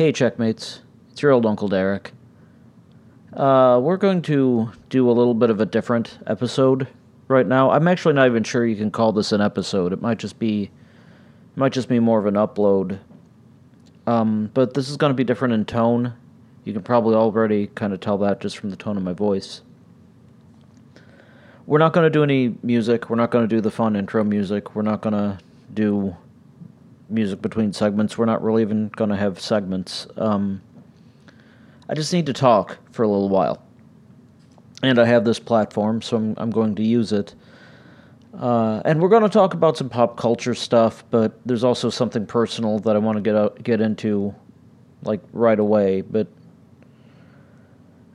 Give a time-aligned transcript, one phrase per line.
[0.00, 0.80] Hey, checkmates.
[1.12, 2.12] It's your old Uncle Derek.
[3.34, 6.88] Uh, we're going to do a little bit of a different episode
[7.28, 7.70] right now.
[7.70, 9.92] I'm actually not even sure you can call this an episode.
[9.92, 10.70] It might just be, it
[11.54, 12.98] might just be more of an upload.
[14.06, 16.14] Um, but this is going to be different in tone.
[16.64, 19.60] You can probably already kind of tell that just from the tone of my voice.
[21.66, 23.10] We're not going to do any music.
[23.10, 24.74] We're not going to do the fun intro music.
[24.74, 25.38] We're not going to
[25.74, 26.16] do
[27.10, 28.16] music between segments.
[28.16, 30.06] We're not really even going to have segments.
[30.16, 30.62] Um,
[31.88, 33.62] I just need to talk for a little while.
[34.82, 37.34] And I have this platform, so I'm, I'm going to use it.
[38.38, 42.26] Uh, and we're going to talk about some pop culture stuff, but there's also something
[42.26, 44.34] personal that I want to get out, get into,
[45.02, 46.00] like right away.
[46.00, 46.28] But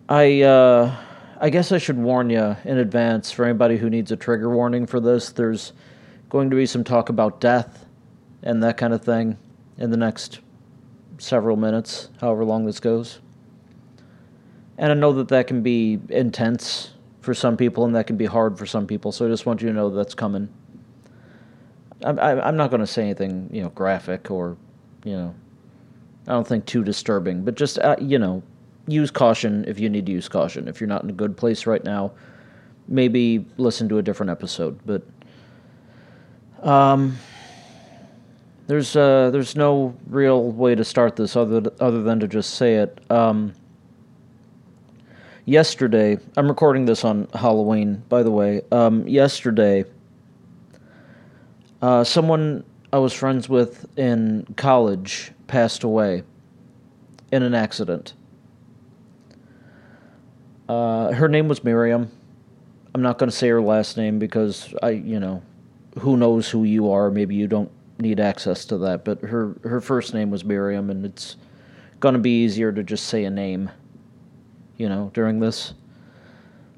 [0.07, 0.95] I uh,
[1.39, 4.85] I guess I should warn you in advance for anybody who needs a trigger warning
[4.85, 5.31] for this.
[5.31, 5.73] There's
[6.29, 7.84] going to be some talk about death
[8.45, 9.37] and that kind of thing
[9.77, 10.39] in the next
[11.17, 13.19] several minutes, however long this goes.
[14.77, 18.25] And I know that that can be intense for some people and that can be
[18.25, 20.47] hard for some people, so I just want you to know that's coming.
[22.03, 24.57] I'm, I'm not going to say anything, you know, graphic or,
[25.03, 25.35] you know,
[26.27, 28.43] I don't think too disturbing, but just, uh, you know,
[28.87, 30.67] use caution if you need to use caution.
[30.67, 32.11] If you're not in a good place right now,
[32.87, 34.79] maybe listen to a different episode.
[34.85, 35.03] But
[36.61, 37.17] um,
[38.67, 42.75] there's uh, there's no real way to start this other other than to just say
[42.75, 42.99] it.
[43.11, 43.53] Um,
[45.45, 48.61] yesterday, I'm recording this on Halloween, by the way.
[48.71, 49.85] Um, yesterday,
[51.81, 56.23] uh, someone I was friends with in college passed away
[57.31, 58.13] in an accident.
[60.67, 62.11] Uh, her name was Miriam.
[62.95, 65.43] I'm not going to say her last name because I, you know,
[65.99, 67.11] who knows who you are.
[67.11, 69.05] Maybe you don't need access to that.
[69.05, 71.37] But her her first name was Miriam, and it's
[71.99, 73.69] going to be easier to just say a name.
[74.77, 75.73] You know, during this.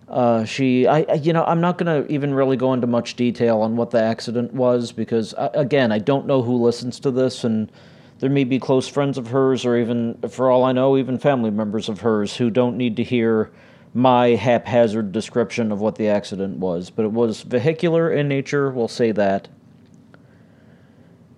[0.08, 3.60] Uh, she, I, you know, I'm not going to even really go into much detail
[3.60, 7.44] on what the accident was because, uh, again, I don't know who listens to this,
[7.44, 7.70] and
[8.20, 11.52] there may be close friends of hers, or even, for all I know, even family
[11.52, 13.52] members of hers who don't need to hear
[13.94, 18.88] my haphazard description of what the accident was, but it was vehicular in nature, we'll
[18.88, 19.50] say that.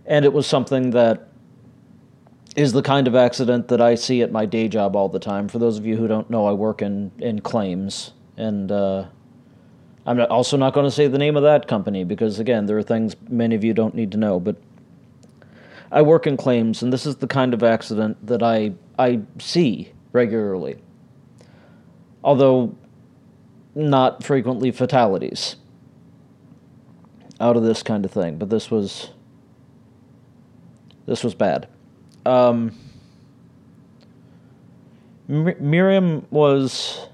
[0.10, 1.30] And it was something that
[2.58, 5.48] is the kind of accident that I see at my day job all the time.
[5.48, 9.06] For those of you who don't know, I work in, in claims, and uh,
[10.06, 12.84] I'm also not going to say the name of that company because, again, there are
[12.84, 14.58] things many of you don't need to know, but
[15.92, 19.94] I work in claims, and this is the kind of accident that I, I see
[20.12, 20.82] regularly
[22.24, 22.76] although
[23.76, 25.56] not frequently fatalities
[27.40, 28.38] out of this kind of thing.
[28.38, 29.12] But this was
[31.10, 31.68] this was bad.
[32.26, 32.78] Um,
[35.28, 37.08] Miriam was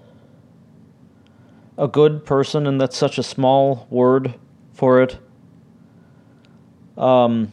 [1.77, 4.35] a good person, and that's such a small word
[4.73, 5.17] for it.
[6.97, 7.51] Um,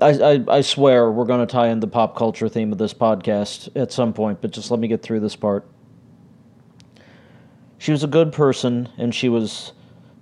[0.00, 2.92] I, I, I swear we're going to tie in the pop culture theme of this
[2.92, 5.66] podcast at some point, but just let me get through this part
[7.80, 9.72] she was a good person and she was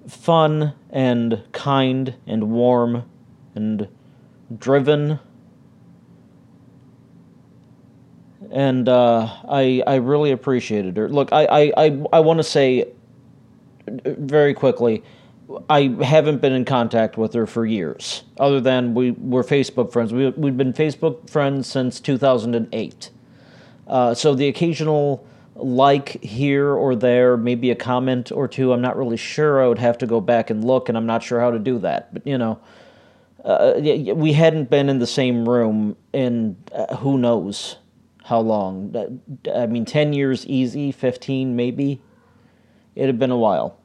[0.07, 3.03] fun and kind and warm
[3.57, 3.89] and
[4.57, 5.19] driven
[8.51, 11.09] and uh, I I really appreciated her.
[11.09, 12.89] Look, I I I, I want to say
[13.87, 15.03] very quickly,
[15.69, 20.13] I haven't been in contact with her for years, other than we were Facebook friends.
[20.13, 23.11] We we've been Facebook friends since two thousand and eight.
[23.87, 28.73] Uh, so the occasional like here or there, maybe a comment or two.
[28.73, 29.63] I'm not really sure.
[29.63, 31.79] I would have to go back and look, and I'm not sure how to do
[31.81, 32.13] that.
[32.13, 32.61] But you know,
[33.45, 33.75] uh,
[34.15, 37.77] we hadn't been in the same room in uh, who knows
[38.25, 38.95] how long.
[39.55, 42.03] I mean, ten years easy, fifteen maybe.
[42.95, 43.79] It had been a while.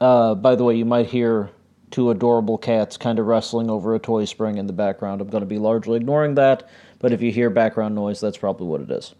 [0.00, 1.50] Uh, by the way, you might hear
[1.90, 5.20] two adorable cats kind of wrestling over a toy spring in the background.
[5.20, 8.66] I'm going to be largely ignoring that, but if you hear background noise, that's probably
[8.66, 9.14] what it is.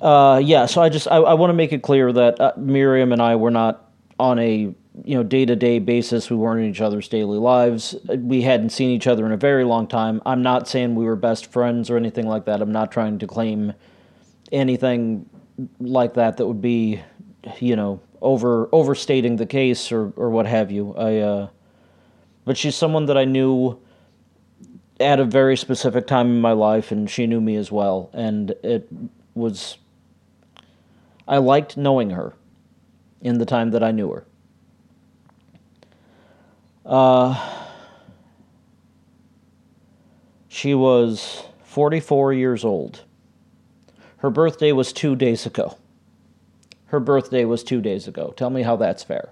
[0.00, 3.12] Uh, yeah, so I just I, I want to make it clear that uh, Miriam
[3.12, 4.74] and I were not on a
[5.04, 6.30] you know day to day basis.
[6.30, 7.94] We weren't in each other's daily lives.
[8.08, 10.20] We hadn't seen each other in a very long time.
[10.26, 12.60] I'm not saying we were best friends or anything like that.
[12.60, 13.72] I'm not trying to claim
[14.52, 15.28] anything
[15.78, 17.00] like that that would be
[17.58, 20.94] you know over overstating the case or or what have you.
[20.94, 21.48] I uh,
[22.44, 23.80] but she's someone that I knew
[24.98, 28.50] at a very specific time in my life, and she knew me as well, and
[28.62, 28.88] it
[29.34, 29.78] was
[31.28, 32.34] I liked knowing her
[33.20, 34.26] in the time that I knew her.
[36.84, 37.60] Uh,
[40.52, 43.04] She was 44 years old.
[44.18, 45.78] Her birthday was two days ago.
[46.86, 48.34] Her birthday was two days ago.
[48.36, 49.30] Tell me how that's fair.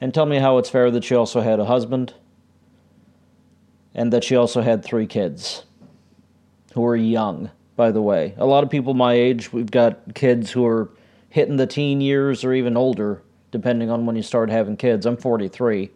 [0.00, 2.14] And tell me how it's fair that she also had a husband
[3.92, 5.64] and that she also had three kids
[6.74, 8.34] who are young, by the way.
[8.38, 10.90] A lot of people my age, we've got kids who are
[11.28, 13.20] hitting the teen years or even older,
[13.50, 15.06] depending on when you start having kids.
[15.06, 15.90] I'm 43.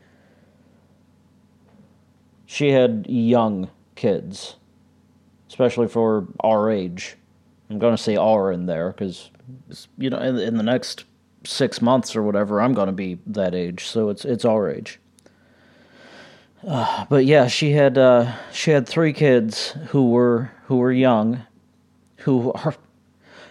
[2.46, 4.56] She had young kids,
[5.48, 7.16] especially for our age.
[7.68, 9.30] I'm going to say our in there because,
[9.98, 11.04] you know, in, in the next
[11.44, 13.86] six months or whatever, I'm going to be that age.
[13.86, 15.00] So it's it's our age.
[16.66, 21.42] Uh, but yeah, she had uh, she had three kids who were who were young,
[22.18, 22.74] who are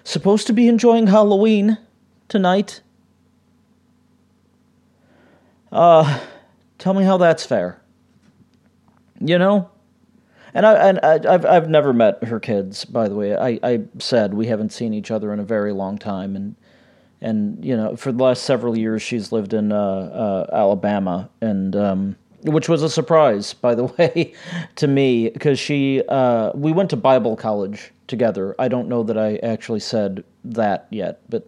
[0.03, 1.77] supposed to be enjoying Halloween
[2.30, 2.81] tonight.
[5.71, 6.21] Uh,
[6.77, 7.81] tell me how that's fair.
[9.19, 9.69] You know,
[10.53, 12.85] and I and I, have I've never met her kids.
[12.85, 15.97] By the way, I I said we haven't seen each other in a very long
[15.97, 16.56] time, and
[17.21, 21.75] and you know for the last several years she's lived in uh, uh, Alabama, and
[21.75, 24.33] um, which was a surprise, by the way,
[24.75, 28.56] to me because she uh, we went to Bible college together.
[28.57, 31.47] I don't know that I actually said that yet, but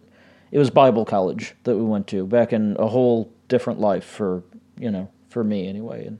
[0.50, 4.42] it was Bible college that we went to back in a whole different life for
[4.78, 6.18] you know for me anyway, and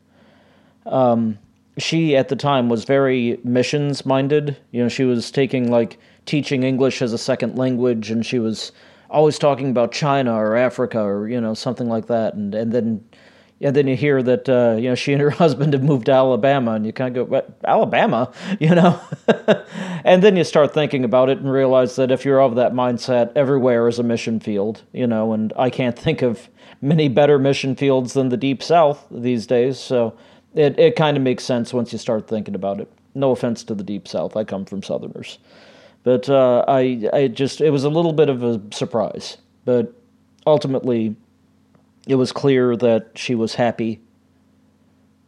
[0.88, 1.38] um,
[1.78, 4.56] she at the time was very missions minded.
[4.72, 8.72] You know, she was taking like teaching English as a second language, and she was
[9.10, 12.34] always talking about China or Africa or you know something like that.
[12.34, 13.04] And and then
[13.60, 16.12] and then you hear that uh, you know she and her husband have moved to
[16.12, 19.00] Alabama, and you kind of go, what, Alabama, you know?
[20.04, 23.32] and then you start thinking about it and realize that if you're of that mindset,
[23.36, 25.32] everywhere is a mission field, you know.
[25.32, 26.48] And I can't think of
[26.80, 29.78] many better mission fields than the Deep South these days.
[29.78, 30.16] So
[30.54, 32.90] it, it kind of makes sense once you start thinking about it.
[33.14, 35.38] No offense to the Deep South, I come from Southerners.
[36.04, 39.38] But uh, I, I just, it was a little bit of a surprise.
[39.64, 39.92] But
[40.46, 41.16] ultimately,
[42.06, 44.00] it was clear that she was happy,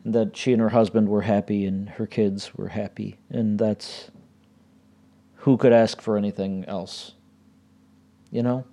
[0.04, 3.18] that she and her husband were happy, and her kids were happy.
[3.28, 4.10] And that's
[5.36, 7.12] who could ask for anything else?
[8.30, 8.64] You know?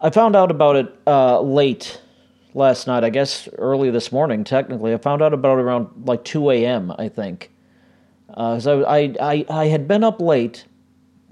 [0.00, 2.00] I found out about it uh, late
[2.54, 3.04] last night.
[3.04, 4.92] I guess early this morning, technically.
[4.94, 7.50] I found out about around like 2 a.m., I think.
[8.28, 10.66] Because uh, I, I, I had been up late,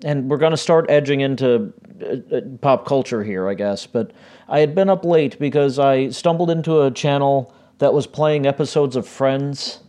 [0.04, 1.72] and we're going to start edging into
[2.02, 3.86] uh, uh, pop culture here, I guess.
[3.86, 4.12] But
[4.48, 8.96] I had been up late because I stumbled into a channel that was playing episodes
[8.96, 9.80] of Friends,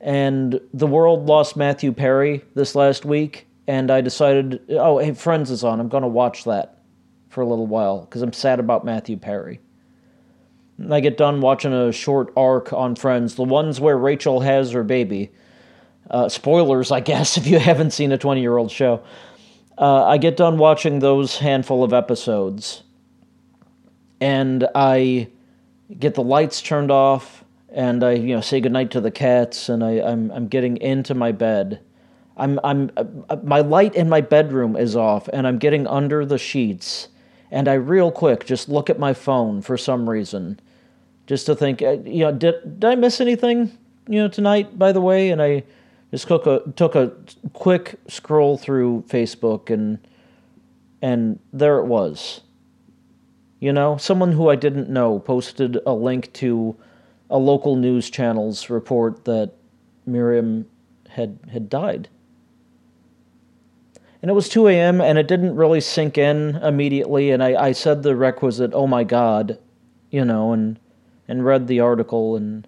[0.00, 5.50] and the world lost Matthew Perry this last week, and I decided, oh, hey, Friends
[5.50, 5.78] is on.
[5.78, 6.78] I'm going to watch that
[7.28, 9.60] for a little while because I'm sad about Matthew Perry.
[10.90, 14.84] I get done watching a short arc on Friends, the ones where Rachel has her
[14.84, 15.30] baby.
[16.10, 19.02] Uh, spoilers, I guess, if you haven't seen a 20 year old show.
[19.78, 22.82] Uh, I get done watching those handful of episodes,
[24.20, 25.28] and I
[25.98, 29.84] get the lights turned off, and I you know say goodnight to the cats, and
[29.84, 31.80] I, I'm I'm getting into my bed.
[32.38, 36.38] I'm I'm uh, my light in my bedroom is off, and I'm getting under the
[36.38, 37.08] sheets,
[37.50, 40.58] and I real quick just look at my phone for some reason,
[41.26, 43.76] just to think, uh, you know, did, did I miss anything,
[44.08, 45.30] you know, tonight, by the way?
[45.30, 45.64] And I
[46.10, 47.12] just took a, took a
[47.52, 49.98] quick scroll through Facebook and,
[51.02, 52.40] and there it was.
[53.58, 56.76] You know, someone who I didn't know posted a link to
[57.28, 59.52] a local news channel's report that
[60.04, 60.66] Miriam
[61.08, 62.08] had, had died.
[64.22, 67.30] And it was 2 a.m., and it didn't really sink in immediately.
[67.30, 69.58] And I, I said the requisite, oh my God,
[70.10, 70.78] you know, and
[71.28, 72.66] and read the article and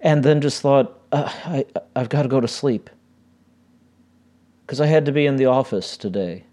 [0.00, 2.90] and then just thought I I've got to go to sleep
[4.70, 6.44] because I had to be in the office today.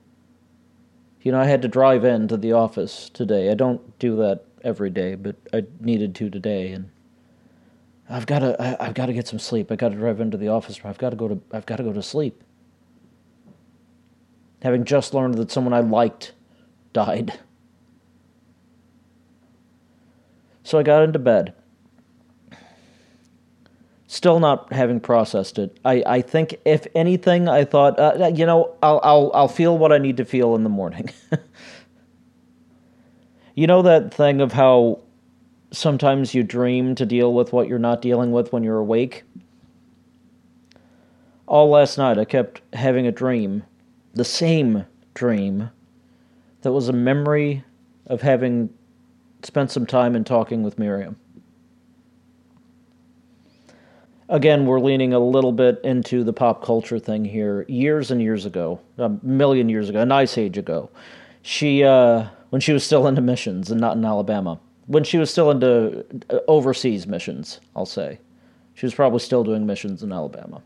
[1.21, 3.51] You know, I had to drive into the office today.
[3.51, 6.89] I don't do that every day, but I needed to today, and
[8.09, 9.71] I've got to I, have got to get some sleep.
[9.71, 10.79] I got to drive into the office.
[10.83, 12.43] I've got to go to I've got to go to sleep.
[14.63, 16.33] Having just learned that someone I liked
[16.93, 17.37] died.
[20.67, 21.53] So I got into bed.
[24.07, 25.79] Still not having processed it.
[25.85, 29.93] I, I think if anything, I thought, uh, you know, I'll, I'll, I'll feel what
[29.93, 31.09] I need to feel in the morning.
[33.55, 34.99] you know that thing of how
[35.71, 39.23] sometimes you dream to deal with what you're not dealing with when you're awake?
[41.45, 43.63] All last night I kept having a dream,
[44.15, 45.69] the same dream,
[46.63, 47.63] that was a memory
[48.07, 48.69] of having
[49.43, 51.17] spent some time in talking with Miriam.
[54.29, 57.65] again, we're leaning a little bit into the pop culture thing here.
[57.67, 60.89] Years and years ago, a million years ago, an ice age ago,
[61.41, 65.29] she, uh, when she was still into missions and not in Alabama, when she was
[65.29, 68.19] still into uh, overseas missions, I'll say,
[68.73, 70.61] she was probably still doing missions in Alabama.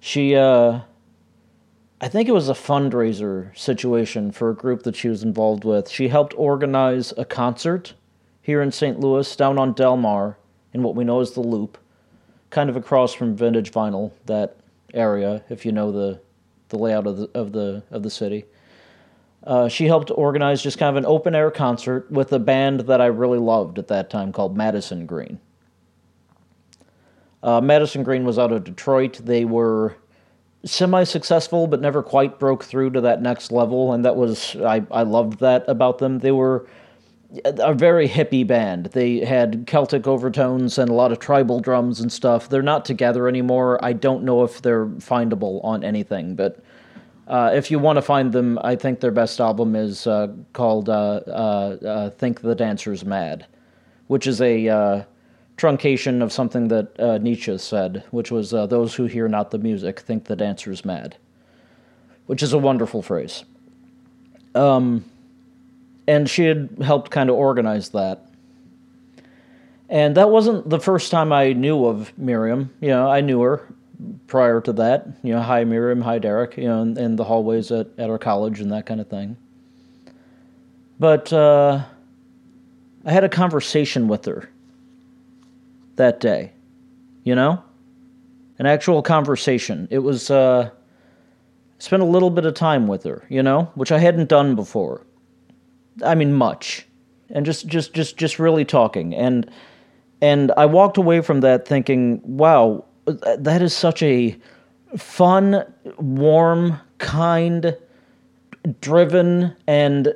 [0.00, 0.80] She, uh,
[2.02, 5.90] I think it was a fundraiser situation for a group that she was involved with.
[5.90, 7.92] She helped organize a concert
[8.40, 8.98] here in St.
[8.98, 10.38] Louis, down on Delmar,
[10.72, 11.76] in what we know as the Loop,
[12.48, 14.56] kind of across from Vintage Vinyl, that
[14.94, 16.20] area, if you know the
[16.70, 18.46] the layout of the of the of the city.
[19.44, 23.00] Uh, she helped organize just kind of an open air concert with a band that
[23.00, 25.38] I really loved at that time called Madison Green.
[27.42, 29.20] Uh, Madison Green was out of Detroit.
[29.24, 29.96] They were
[30.64, 34.84] semi successful, but never quite broke through to that next level, and that was I,
[34.90, 36.18] I loved that about them.
[36.18, 36.66] They were
[37.44, 38.86] a very hippie band.
[38.86, 42.48] They had Celtic overtones and a lot of tribal drums and stuff.
[42.48, 43.82] They're not together anymore.
[43.84, 46.62] I don't know if they're findable on anything, but
[47.28, 50.88] uh, if you want to find them, I think their best album is uh, called
[50.88, 53.46] uh, uh, uh "Think the Dancer's Mad,"
[54.08, 55.04] which is a uh,
[55.60, 60.24] truncation of something that Nietzsche said, which was "Those who hear not the music think
[60.24, 61.16] the dancer's mad,"
[62.26, 63.44] which is a wonderful phrase.
[64.54, 65.04] Um,
[66.08, 68.26] and she had helped kind of organize that.
[69.88, 72.70] And that wasn't the first time I knew of Miriam.
[72.80, 73.66] You know, I knew her
[74.28, 75.08] prior to that.
[75.22, 76.56] You know, hi Miriam, hi Derek.
[76.56, 79.36] You know, in, in the hallways at, at our college and that kind of thing.
[80.98, 81.82] But uh,
[83.04, 84.48] I had a conversation with her
[86.00, 86.52] that day.
[87.22, 87.62] You know,
[88.58, 89.86] an actual conversation.
[89.90, 90.30] It was.
[90.30, 90.70] Uh,
[91.78, 93.24] spent a little bit of time with her.
[93.28, 95.06] You know, which I hadn't done before.
[96.04, 96.86] I mean, much,
[97.30, 99.50] and just just just just really talking and.
[100.22, 104.36] And I walked away from that thinking, wow, that is such a
[104.98, 105.64] fun,
[105.96, 107.74] warm, kind,
[108.82, 110.14] driven, and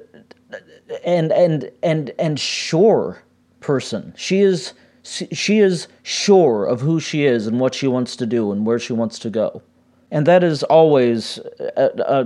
[1.04, 3.22] and and and and sure
[3.60, 4.12] person.
[4.14, 4.74] She is
[5.04, 8.78] she is sure of who she is and what she wants to do and where
[8.78, 9.62] she wants to go.
[10.10, 11.38] And that is always
[11.76, 12.20] a, a,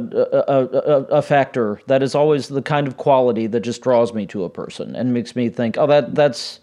[0.49, 1.81] a, a, factor.
[1.87, 5.15] That is always the kind of quality that just draws me to a person and
[5.15, 6.61] makes me think, oh, that that's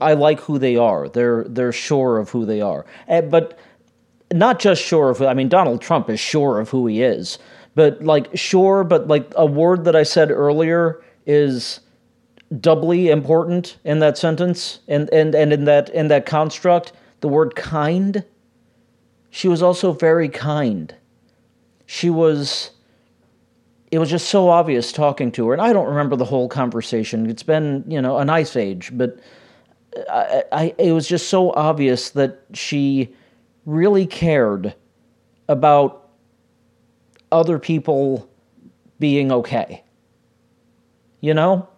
[0.00, 1.08] I like who they are.
[1.08, 2.86] They're they're sure of who they are.
[3.08, 3.58] And, eh, but
[4.32, 5.20] not just sure of.
[5.20, 7.38] I mean, Donald Trump is sure of who he is.
[7.74, 11.80] But like sure, but like a word that I said earlier is
[12.60, 16.92] doubly important in that sentence and and and in that in that construct.
[17.20, 18.24] The word kind.
[19.30, 20.94] She was also very kind.
[21.86, 22.70] She was
[23.90, 25.52] it was just so obvious talking to her.
[25.54, 27.28] And I don't remember the whole conversation.
[27.30, 29.18] It's been, you know, an ice age, but
[30.10, 33.14] I, I, it was just so obvious that she
[33.64, 34.74] really cared
[35.48, 36.10] about
[37.32, 38.28] other people
[38.98, 39.82] being okay.
[41.20, 41.68] You know?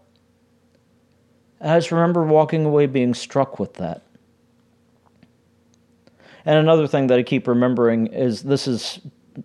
[1.61, 4.03] I just remember walking away being struck with that.
[6.47, 9.01] And another thing that I keep remembering is this is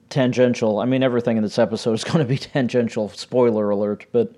[0.10, 0.80] tangential.
[0.80, 3.10] I mean, everything in this episode is going to be tangential.
[3.10, 4.06] Spoiler alert.
[4.12, 4.36] But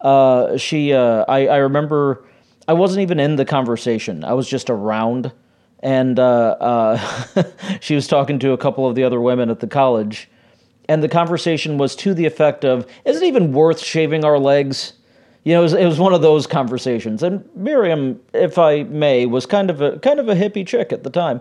[0.00, 2.24] uh, she, uh, I, I remember
[2.70, 4.22] I wasn't even in the conversation.
[4.22, 5.32] I was just around,
[5.80, 7.44] and uh, uh,
[7.80, 10.30] she was talking to a couple of the other women at the college,
[10.88, 14.92] and the conversation was to the effect of, "Is it even worth shaving our legs?"
[15.44, 17.22] You know, it was, it was one of those conversations.
[17.22, 21.02] And Miriam, if I may, was kind of a kind of a hippie chick at
[21.02, 21.40] the time.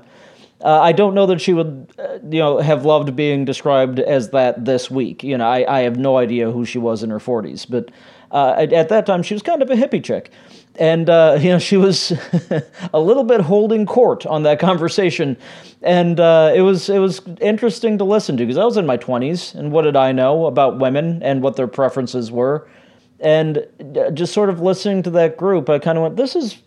[0.62, 4.32] Uh, I don't know that she would, uh, you know, have loved being described as
[4.32, 5.24] that this week.
[5.24, 7.92] You know, I, I have no idea who she was in her 40s, but
[8.32, 10.32] uh, at, at, that time she was kind of a hippie chick
[10.80, 12.12] and uh, you know she was
[12.94, 15.38] a little bit holding court on that conversation,
[15.84, 18.98] and uh, it was it was interesting to listen to because I was in my
[18.98, 22.68] twenties, and what did I know about women and what their preferences were,
[23.20, 23.66] and
[24.14, 26.62] just sort of listening to that group, I kind of went, "This is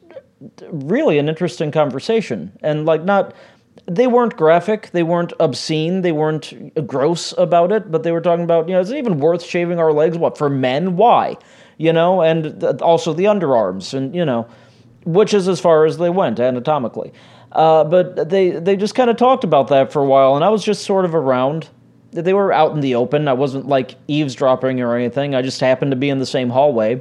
[0.70, 3.34] really an interesting conversation," and like not.
[3.86, 8.44] They weren't graphic, they weren't obscene, they weren't gross about it, but they were talking
[8.44, 10.16] about, you know, is it even worth shaving our legs?
[10.16, 10.96] What, for men?
[10.96, 11.36] Why?
[11.82, 14.46] you know, and th- also the underarms, and you know,
[15.04, 17.12] which is as far as they went anatomically.
[17.50, 20.48] Uh, but they they just kind of talked about that for a while, and I
[20.48, 21.68] was just sort of around.
[22.12, 23.26] They were out in the open.
[23.26, 25.34] I wasn't like eavesdropping or anything.
[25.34, 27.00] I just happened to be in the same hallway.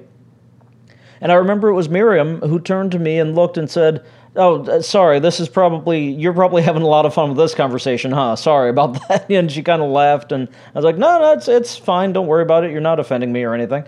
[1.20, 4.04] And I remember it was Miriam who turned to me and looked and said,
[4.36, 5.20] "Oh, uh, sorry.
[5.20, 8.36] This is probably you're probably having a lot of fun with this conversation, huh?
[8.38, 11.48] Sorry about that." and she kind of laughed, and I was like, "No, no, it's
[11.48, 12.14] it's fine.
[12.14, 12.72] Don't worry about it.
[12.72, 13.86] You're not offending me or anything."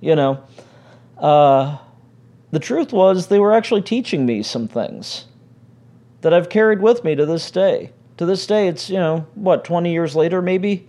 [0.00, 0.42] you know.
[1.18, 1.76] Uh,
[2.52, 5.26] the truth was, they were actually teaching me some things.
[6.22, 7.92] that I've carried with me to this day.
[8.20, 10.86] To this day, it's, you know, what, 20 years later, maybe?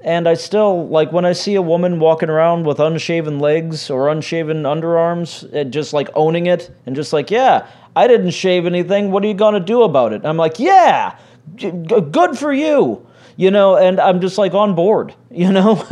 [0.00, 4.08] And I still, like, when I see a woman walking around with unshaven legs or
[4.08, 9.10] unshaven underarms, and just like owning it, and just like, yeah, I didn't shave anything.
[9.10, 10.24] What are you going to do about it?
[10.24, 11.18] I'm like, yeah,
[11.54, 13.06] g- good for you.
[13.36, 15.82] You know, and I'm just like on board, you know?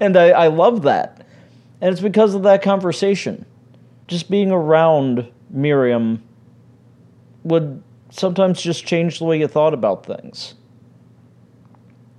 [0.00, 1.24] and I, I love that.
[1.80, 3.46] And it's because of that conversation.
[4.08, 6.24] Just being around Miriam
[7.44, 7.84] would
[8.18, 10.54] sometimes just change the way you thought about things.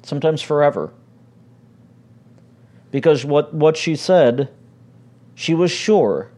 [0.04, 0.94] Sometimes forever.
[2.92, 4.50] Because what, what she said,
[5.36, 6.32] she was sure,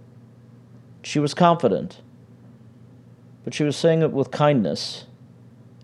[1.04, 2.01] she was confident,
[3.44, 5.06] but she was saying it with kindness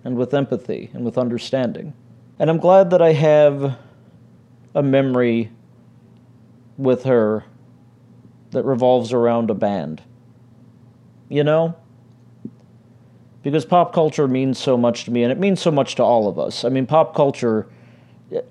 [0.03, 1.93] and with empathy and with understanding.
[2.39, 3.77] And I'm glad that I have
[4.73, 5.51] a memory
[6.77, 7.45] with her
[8.51, 10.01] that revolves around a band.
[11.29, 11.75] You know?
[13.45, 16.27] Because pop culture means so much to me, and it means so much to all
[16.27, 16.65] of us.
[16.65, 17.67] I mean, pop culture,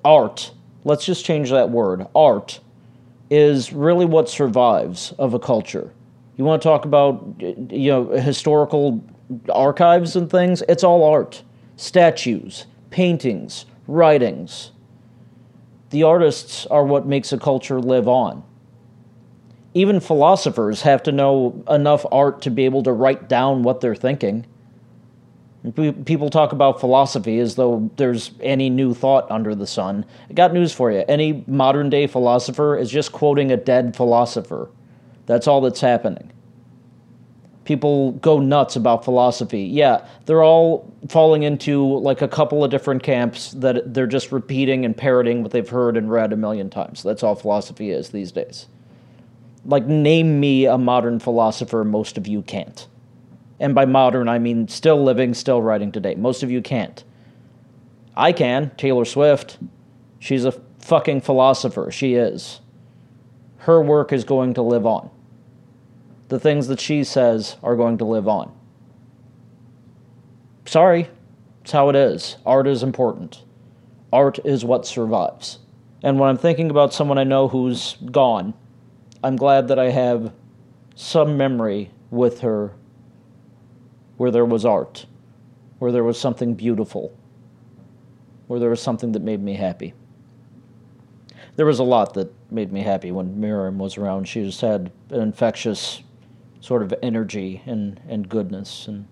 [0.05, 0.53] art,
[0.85, 2.61] let's just change that word, art,
[3.29, 5.93] is really what survives of a culture.
[6.37, 9.05] You want to talk about, you know, historical
[9.53, 10.63] archives and things?
[10.69, 11.43] It's all art.
[11.75, 14.71] Statues, paintings, writings.
[15.91, 18.45] The artists are what makes a culture live on.
[19.75, 23.97] Even philosophers have to know enough art to be able to write down what they're
[23.97, 24.47] thinking.
[25.73, 30.05] People talk about philosophy as though there's any new thought under the sun.
[30.29, 31.05] I got news for you.
[31.09, 34.71] Any modern day philosopher is just quoting a dead philosopher.
[35.27, 36.35] That's all that's happening
[37.65, 39.63] people go nuts about philosophy.
[39.63, 44.85] Yeah, they're all falling into like a couple of different camps that they're just repeating
[44.85, 47.03] and parroting what they've heard and read a million times.
[47.03, 48.67] That's all philosophy is these days.
[49.67, 52.87] Like, name me a modern philosopher, most of you can't.
[53.61, 56.15] And by modern, I mean still living, still writing today.
[56.15, 57.05] Most of you can't.
[58.17, 58.73] I can.
[58.77, 59.59] Taylor Swift.
[60.19, 61.91] She's a fucking philosopher.
[61.91, 62.61] She is.
[63.59, 65.11] Her work is going to live on
[66.29, 68.53] the things that she says are going to live on.
[70.67, 71.09] Sorry,
[71.63, 72.37] it's how it is.
[72.47, 73.43] Art is important.
[74.13, 75.59] Art is what survives.
[76.03, 78.55] And when I'm thinking about someone I know who's gone,
[79.23, 80.33] I'm glad that I have
[80.95, 82.73] some memory with her
[84.17, 85.07] where there was art,
[85.79, 87.17] where there was something beautiful,
[88.47, 89.95] where there was something that made me happy.
[91.57, 94.27] There was a lot that made me happy when Miriam was around.
[94.27, 96.03] She just had an infectious
[96.61, 98.89] sort of energy and, and goodness.
[98.89, 99.07] And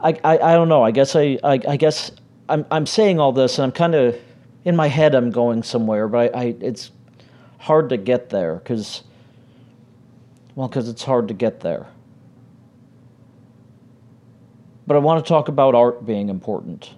[0.00, 0.82] I, I, I don't know.
[0.82, 2.10] I guess I, I, I guess
[2.48, 4.18] I'm, I'm saying all this and I'm kind of
[4.64, 6.90] in my head I'm going somewhere, but I, I it's
[7.58, 9.02] hard to get there because,
[10.54, 11.86] well, because it's hard to get there.
[14.88, 16.94] But I want to talk about art being important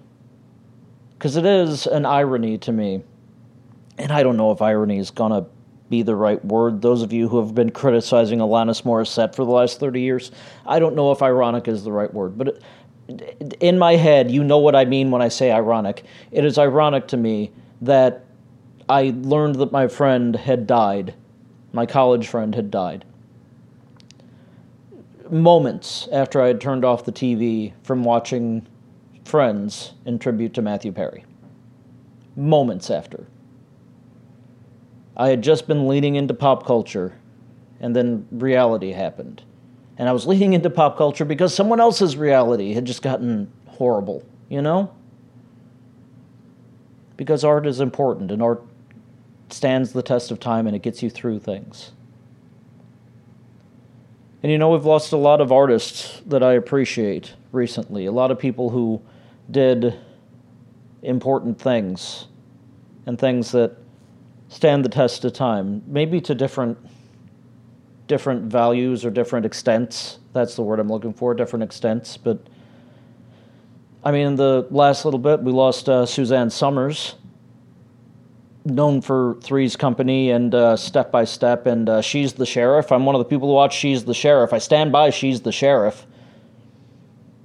[1.11, 3.03] because it is an irony to me.
[3.97, 5.49] And I don't know if irony is going to
[5.89, 6.81] be the right word.
[6.81, 10.31] Those of you who have been criticizing Alanis Morissette for the last 30 years,
[10.65, 12.61] I don't know if ironic is the right word, but
[13.59, 16.05] in my head, you know what I mean when I say ironic.
[16.31, 17.51] It is ironic to me
[17.81, 18.23] that
[18.87, 21.13] I learned that my friend had died,
[21.73, 23.03] my college friend had died.
[25.31, 28.67] Moments after I had turned off the TV from watching
[29.23, 31.23] Friends in tribute to Matthew Perry.
[32.35, 33.27] Moments after.
[35.15, 37.17] I had just been leaning into pop culture,
[37.79, 39.41] and then reality happened.
[39.97, 44.25] And I was leaning into pop culture because someone else's reality had just gotten horrible,
[44.49, 44.93] you know?
[47.15, 48.61] Because art is important, and art
[49.49, 51.93] stands the test of time and it gets you through things.
[54.43, 58.07] And you know, we've lost a lot of artists that I appreciate recently.
[58.07, 59.01] A lot of people who
[59.51, 59.99] did
[61.03, 62.27] important things
[63.05, 63.77] and things that
[64.49, 66.77] stand the test of time, maybe to different
[68.07, 70.19] different values or different extents.
[70.33, 72.17] That's the word I'm looking for, different extents.
[72.17, 72.39] But
[74.03, 77.15] I mean, in the last little bit, we lost uh, Suzanne Somers,
[78.65, 82.91] known for Three's Company and uh, Step by Step, and uh, She's the Sheriff.
[82.91, 84.53] I'm one of the people who watch She's the Sheriff.
[84.53, 86.05] I stand by She's the Sheriff.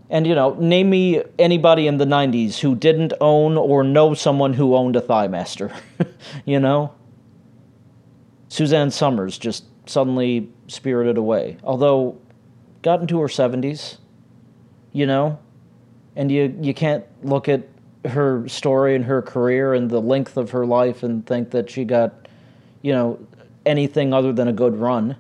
[0.08, 4.52] And, you know, name me anybody in the 90s who didn't own or know someone
[4.52, 5.72] who owned a Thigh Master.
[6.44, 6.92] you know?
[8.48, 11.56] Suzanne Somers just suddenly spirited away.
[11.64, 12.18] Although,
[12.82, 13.96] got into her 70s,
[14.92, 15.40] you know?
[16.14, 17.66] And you, you can't look at
[18.08, 21.84] her story and her career and the length of her life and think that she
[21.84, 22.28] got,
[22.82, 23.18] you know,
[23.64, 25.16] anything other than a good run.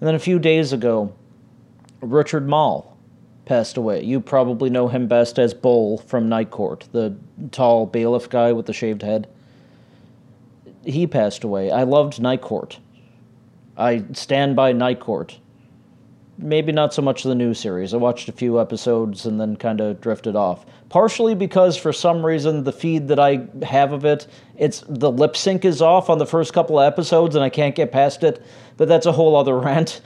[0.00, 1.12] And then a few days ago,
[2.00, 2.96] Richard Moll
[3.44, 4.02] passed away.
[4.02, 7.16] You probably know him best as Bull from Night Court, the
[7.50, 9.28] tall bailiff guy with the shaved head.
[10.84, 11.70] He passed away.
[11.70, 12.78] I loved Night Court.
[13.76, 15.38] I stand by Night Court.
[16.36, 17.94] Maybe not so much the new series.
[17.94, 20.66] I watched a few episodes and then kind of drifted off.
[20.88, 25.36] Partially because for some reason the feed that I have of it, it's the lip
[25.36, 28.44] sync is off on the first couple of episodes and I can't get past it.
[28.76, 30.00] But that's a whole other rant.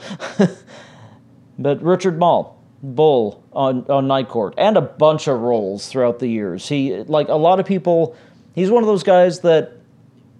[1.58, 6.28] but Richard Moll, Bull on on Night Court, and a bunch of roles throughout the
[6.28, 6.68] years.
[6.68, 8.14] He like a lot of people.
[8.54, 9.72] He's one of those guys that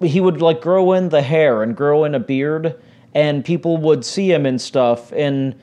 [0.01, 2.79] he would like grow in the hair and grow in a beard,
[3.13, 5.59] and people would see him and stuff, and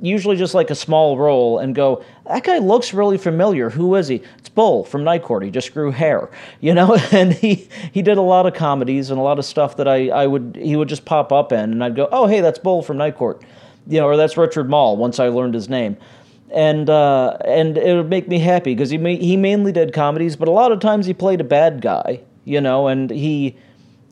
[0.00, 3.70] usually just like a small role, and go, "That guy looks really familiar.
[3.70, 5.42] Who is he?" It's Bull from Night Court.
[5.44, 6.96] He just grew hair, you know.
[7.12, 10.08] And he he did a lot of comedies and a lot of stuff that I
[10.08, 12.82] I would he would just pop up in, and I'd go, "Oh, hey, that's Bull
[12.82, 13.42] from Night Court."
[13.86, 14.96] You know, or that's Richard Moll.
[14.96, 15.96] Once I learned his name,
[16.52, 20.36] and uh, and it would make me happy because he ma- he mainly did comedies,
[20.36, 23.56] but a lot of times he played a bad guy, you know, and he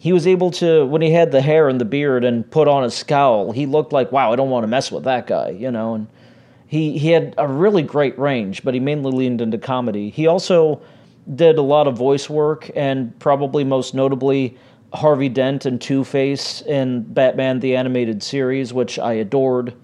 [0.09, 2.83] he was able to when he had the hair and the beard and put on
[2.83, 5.71] a scowl, he looked like wow, I don't want to mess with that guy, you
[5.71, 6.07] know, and
[6.67, 10.09] he he had a really great range, but he mainly leaned into comedy.
[10.09, 10.81] He also
[11.35, 14.57] did a lot of voice work and probably most notably
[14.95, 19.75] Harvey Dent and Two Face in Batman the Animated Series, which I adored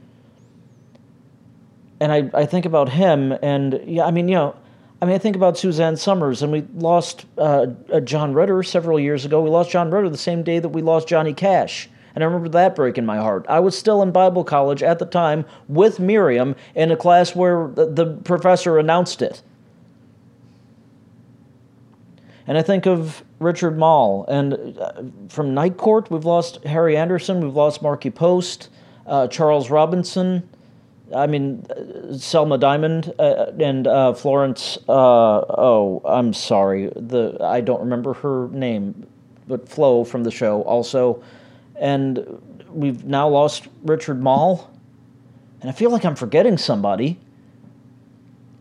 [2.01, 4.57] and I, I think about him, and yeah, I mean, you know,
[5.05, 7.67] I mean, I think about Suzanne Somers, and we lost uh,
[8.05, 9.43] John Ritter several years ago.
[9.43, 11.91] We lost John Ritter the same day that we lost Johnny Cash.
[12.15, 13.45] And I remember that breaking my heart.
[13.47, 17.69] I was still in Bible college at the time with Miriam in a class where
[17.75, 19.43] the, professor announced it.
[22.47, 24.25] And I think of Richard Moll.
[24.27, 28.71] And uh, from Night Court, we've lost Harry Anderson, we've lost Markie Post,
[29.07, 30.49] uh, Charles Robinson.
[31.15, 31.65] I mean,
[32.19, 34.79] Selma Diamond uh, and uh, Florence.
[34.89, 36.93] Uh, oh, I'm sorry.
[36.95, 39.07] The I don't remember her name,
[39.47, 41.23] but Flo from the show also,
[41.77, 42.25] and
[42.69, 44.69] we've now lost Richard Moll,
[45.61, 47.19] and I feel like I'm forgetting somebody.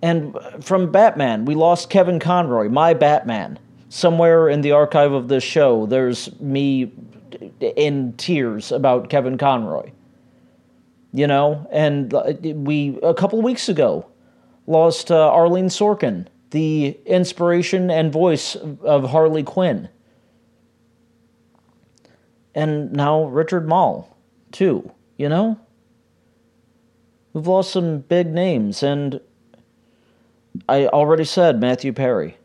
[0.01, 3.57] And from Batman, we lost Kevin Conroy, my Batman.
[3.87, 6.91] Somewhere in the archive of this show, there's me
[7.61, 9.91] in tears about Kevin Conroy
[11.13, 11.67] you know.
[11.71, 14.05] And uh, we a couple of weeks ago
[14.67, 19.89] lost uh, Arlene Sorkin, the inspiration and voice of Harley Quinn,
[22.55, 24.15] and now Richard Moll,
[24.51, 24.91] too.
[25.17, 25.59] You know,
[27.33, 29.21] we've lost some big names, and
[30.67, 32.37] I already said Matthew Perry.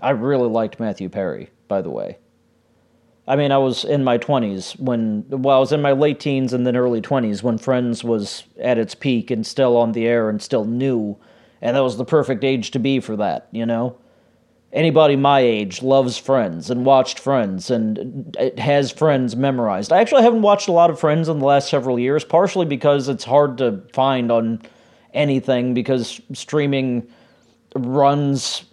[0.00, 2.18] I really liked Matthew Perry, by the way.
[3.26, 6.52] I mean, I was in my 20s when, well, I was in my late teens
[6.52, 10.28] and then early 20s when Friends was at its peak and still on the air
[10.28, 11.16] and still new.
[11.60, 13.96] And that was the perfect age to be for that, you know?
[14.72, 19.92] Anybody my age loves Friends and watched Friends and has Friends memorized.
[19.92, 23.08] I actually haven't watched a lot of Friends in the last several years, partially because
[23.08, 24.62] it's hard to find on
[25.14, 27.06] anything because streaming
[27.74, 28.64] runs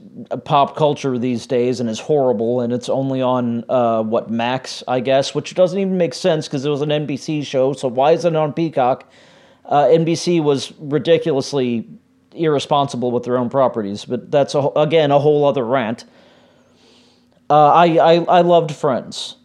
[0.44, 5.00] pop culture these days and is horrible and it's only on uh, what max i
[5.00, 8.26] guess which doesn't even make sense because it was an nbc show so why is
[8.26, 9.10] it on peacock?
[9.66, 11.88] Uh, nbc was ridiculously
[12.34, 16.04] irresponsible with their own properties but that's a, again a whole other rant.
[17.50, 19.38] Uh, I, I i loved friends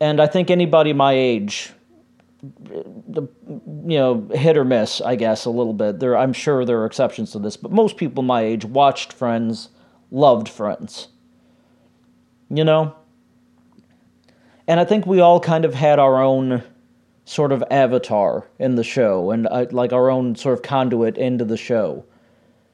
[0.00, 1.72] and i think anybody my age
[2.42, 3.26] the
[3.86, 5.98] you know hit or miss i guess a little bit.
[5.98, 9.70] There i'm sure there are exceptions to this but most people my age watched friends
[10.10, 11.08] loved friends.
[12.50, 12.94] You know?
[14.66, 16.62] And i think we all kind of had our own
[17.24, 21.44] sort of avatar in the show and uh, like our own sort of conduit into
[21.44, 22.04] the show.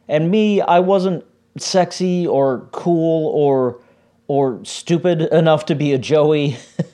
[0.09, 1.25] And me i wasn't
[1.57, 3.81] sexy or cool or
[4.27, 6.57] or stupid enough to be a joey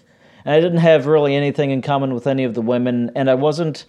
[0.50, 3.84] I didn't have really anything in common with any of the women, and I wasn't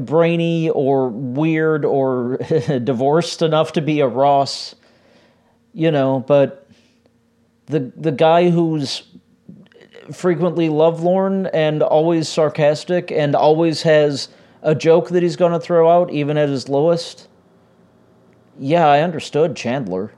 [0.00, 2.36] brainy or weird or
[2.84, 4.74] divorced enough to be a Ross,
[5.72, 6.68] you know, but
[7.66, 9.02] the the guy who's
[10.12, 14.28] frequently lovelorn and always sarcastic and always has
[14.62, 17.28] a joke that he's going to throw out even at his lowest.
[18.58, 20.12] Yeah, I understood Chandler.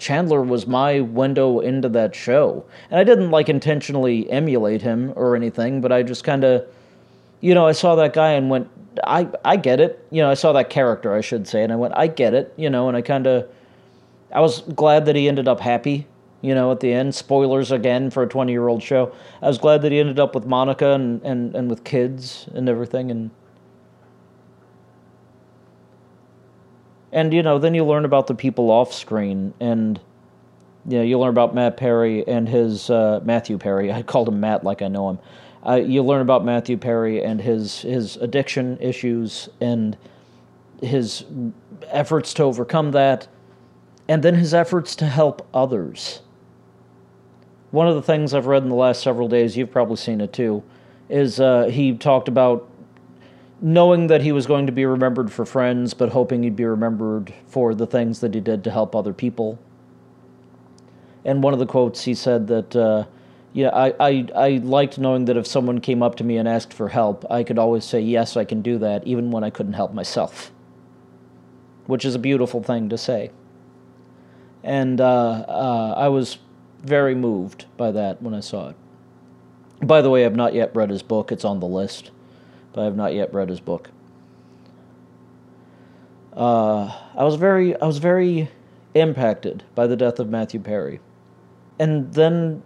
[0.00, 2.64] Chandler was my window into that show.
[2.90, 6.66] And I didn't like intentionally emulate him or anything, but I just kind of,
[7.42, 8.68] you know, I saw that guy and went,
[9.04, 10.04] I, I get it.
[10.10, 12.54] You know, I saw that character, I should say, and I went, I get it,
[12.56, 13.46] you know, and I kind of,
[14.34, 16.06] I was glad that he ended up happy,
[16.40, 17.14] you know, at the end.
[17.14, 19.14] Spoilers again for a 20 year old show.
[19.42, 22.70] I was glad that he ended up with Monica and, and, and with kids and
[22.70, 23.10] everything.
[23.10, 23.30] And
[27.12, 30.00] And you know, then you learn about the people off screen, and
[30.86, 33.92] you know, you learn about Matt Perry and his uh, Matthew Perry.
[33.92, 35.18] I called him Matt like I know him.
[35.66, 39.96] Uh, you learn about Matthew Perry and his his addiction issues and
[40.80, 41.24] his
[41.88, 43.28] efforts to overcome that,
[44.08, 46.22] and then his efforts to help others.
[47.72, 50.32] One of the things I've read in the last several days, you've probably seen it
[50.32, 50.62] too,
[51.08, 52.68] is uh, he talked about
[53.60, 57.32] knowing that he was going to be remembered for friends, but hoping he'd be remembered
[57.46, 59.58] for the things that he did to help other people.
[61.24, 63.04] And one of the quotes he said that, uh,
[63.52, 66.72] yeah, I, I, I liked knowing that if someone came up to me and asked
[66.72, 69.74] for help, I could always say, yes, I can do that, even when I couldn't
[69.74, 70.50] help myself.
[71.86, 73.30] Which is a beautiful thing to say.
[74.62, 76.38] And uh, uh, I was
[76.82, 78.76] very moved by that when I saw it.
[79.82, 81.32] By the way, I've not yet read his book.
[81.32, 82.10] It's on the list,
[82.72, 83.90] but I have not yet read his book.
[86.32, 88.50] Uh, I was very, I was very
[88.94, 91.00] impacted by the death of Matthew Perry,
[91.78, 92.62] and then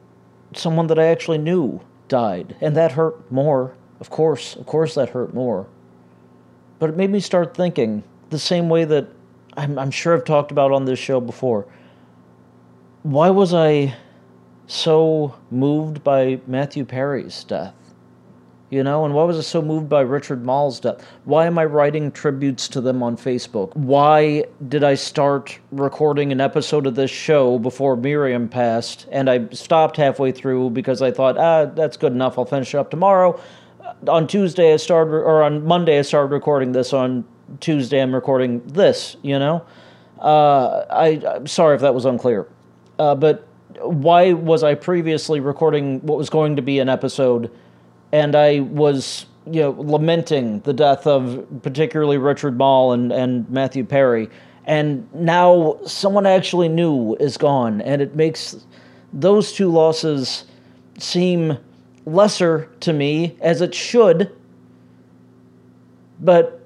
[0.55, 3.75] someone that I actually knew died, and that hurt more.
[4.01, 5.67] Of course, of course, that hurt more.
[6.79, 9.09] But it made me start thinking the same way that
[9.57, 11.67] I'm, I'm sure I've talked about on this show before.
[13.03, 13.95] Why was I
[14.67, 17.75] so moved by Matthew Perry's death?
[18.75, 21.07] You know, and why was I so moved by Richard Moll's death?
[21.27, 23.73] Why am I writing tributes to them on Facebook?
[23.77, 29.07] Why did I start recording an episode of this show before Miriam passed?
[29.13, 32.37] And I stopped halfway through because I thought, ah, that's good enough.
[32.37, 33.39] I'll finish it up tomorrow.
[34.09, 36.93] On Tuesday, I started, or on Monday, I started recording this.
[36.93, 37.25] On
[37.61, 39.17] Tuesday, I'm recording this.
[39.23, 39.65] You know,
[40.19, 42.49] uh, I, I'm sorry if that was unclear,
[42.99, 43.47] uh, but
[43.83, 47.53] why was I previously recording what was going to be an episode,
[48.15, 53.85] and I was you know lamenting the death of particularly Richard Moll and and Matthew
[53.85, 54.31] Perry,
[54.65, 58.65] and now someone I actually knew is gone, and it makes
[59.13, 60.45] those two losses
[60.99, 61.59] seem
[62.07, 64.31] lesser to me as it should.
[66.21, 66.65] But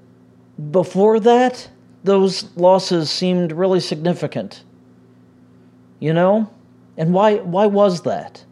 [0.70, 1.70] before that,
[2.04, 4.64] those losses seemed really significant.
[5.98, 6.50] You know?
[6.96, 8.44] And why, why was that?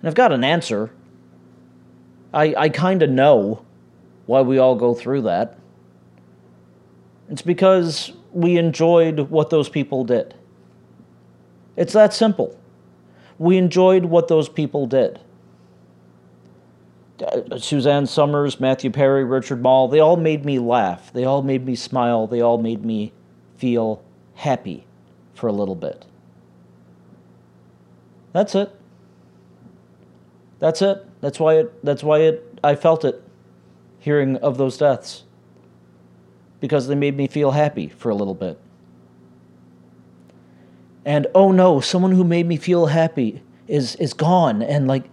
[0.00, 0.90] And I've got an answer.
[2.34, 3.64] I, I kind of know
[4.26, 5.56] why we all go through that.
[7.30, 10.34] It's because we enjoyed what those people did.
[11.76, 12.58] It's that simple.
[13.38, 15.20] We enjoyed what those people did.
[17.24, 21.12] Uh, Suzanne Somers, Matthew Perry, Richard Moll, they all made me laugh.
[21.12, 22.26] They all made me smile.
[22.26, 23.12] They all made me
[23.56, 24.02] feel
[24.34, 24.86] happy
[25.34, 26.04] for a little bit.
[28.32, 28.74] That's it.
[30.58, 31.06] That's it.
[31.24, 33.22] That's why it that's why it I felt it
[33.98, 35.24] hearing of those deaths.
[36.60, 38.58] Because they made me feel happy for a little bit.
[41.04, 45.04] And oh no, someone who made me feel happy is is gone and like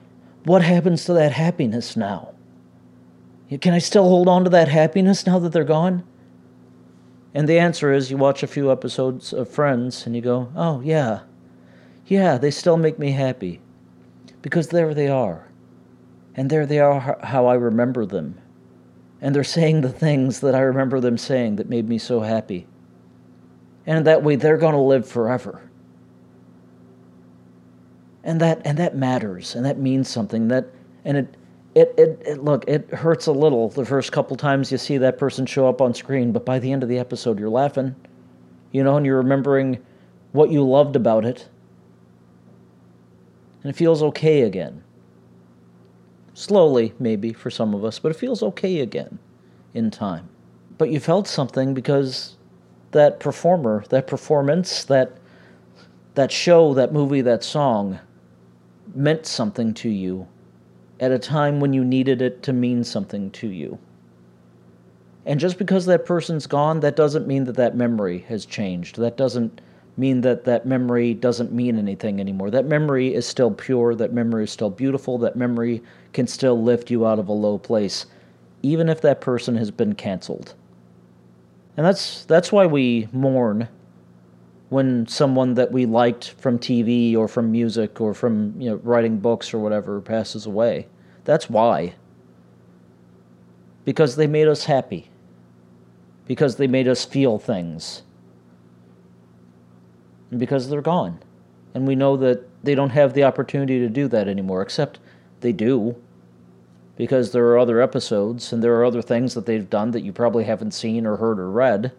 [0.44, 2.34] what happens to that happiness now?
[3.62, 6.04] Can I still hold on to that happiness now that they're gone?
[7.34, 10.82] And the answer is you watch a few episodes of Friends and you go, "Oh,
[10.82, 11.22] yeah
[12.12, 13.62] yeah, they still make me happy.
[14.42, 15.48] Because there they are.
[16.36, 18.40] And there they are how I remember them.
[19.20, 22.68] And they're saying the things that I remember them saying that made me so happy.
[23.86, 25.62] And that way, they're going to live forever.
[28.24, 30.48] And that, and that matters, and that means something.
[30.48, 30.68] That,
[31.04, 31.36] and it,
[31.74, 35.18] it, it, it, look, it hurts a little the first couple times you see that
[35.18, 37.96] person show up on screen, but by the end of the episode, you're laughing,
[38.72, 39.84] you know, and you're remembering
[40.32, 41.48] what you loved about it
[43.64, 44.84] and it feels okay again.
[46.42, 49.20] Slowly, maybe, for some of us, but it feels okay again
[49.76, 50.28] in time.
[50.80, 52.36] But you felt something because
[52.94, 55.18] that performer, that performance, that
[56.16, 58.00] that show, that movie, that song
[58.96, 60.28] meant something to you
[61.00, 63.78] at a time when you needed it to mean something to you.
[65.28, 68.98] And just because that person's gone, that doesn't mean that that memory has changed.
[68.98, 69.62] That doesn't
[69.96, 72.50] mean that that memory doesn't mean anything anymore.
[72.50, 76.92] That memory is still pure, that memory is still beautiful, that memory can still lift
[76.92, 78.06] you out of a low place,
[78.64, 80.56] even if that person has been canceled.
[81.78, 83.70] And that's that's why we mourn
[84.70, 89.20] when someone that we liked from TV or from music or from you know writing
[89.20, 90.88] books or whatever passes away.
[91.26, 91.96] That's why.
[93.86, 95.10] Because they made us happy.
[96.28, 98.04] Because they made us feel things
[100.32, 101.20] And because they're gone.
[101.74, 105.00] And we know that they don't have the opportunity to do that anymore, except
[105.42, 105.96] they do
[106.96, 110.14] because there are other episodes and there are other things that they've done that you
[110.14, 111.92] probably haven't seen or heard or read.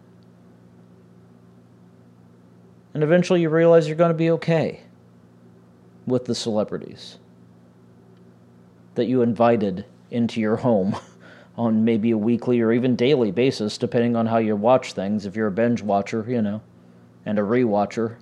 [2.93, 4.81] And eventually you realize you're going to be okay
[6.05, 7.17] with the celebrities
[8.95, 10.95] that you invited into your home
[11.57, 15.25] on maybe a weekly or even daily basis, depending on how you watch things.
[15.25, 16.61] If you're a binge watcher, you know,
[17.25, 18.17] and a rewatcher,